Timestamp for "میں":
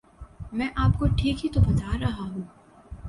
0.51-0.69